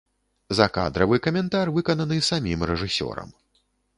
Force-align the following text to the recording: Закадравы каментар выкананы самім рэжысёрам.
Закадравы 0.59 1.19
каментар 1.25 1.71
выкананы 1.77 2.17
самім 2.31 2.65
рэжысёрам. 2.73 3.29